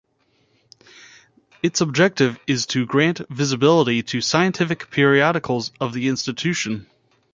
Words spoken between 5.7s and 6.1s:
of the